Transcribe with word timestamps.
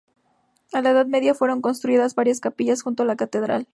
En 0.71 0.83
la 0.83 0.89
Edad 0.89 1.05
Media 1.05 1.35
fueron 1.35 1.61
construidas 1.61 2.15
varias 2.15 2.39
capillas 2.39 2.81
junto 2.81 3.03
a 3.03 3.05
la 3.05 3.15
catedral. 3.15 3.67